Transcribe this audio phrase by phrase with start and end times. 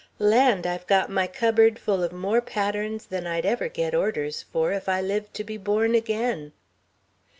[0.17, 4.71] Land, I've got my cupboard full of more patterns than I'd ever get orders for
[4.71, 6.53] if I lived to be born again."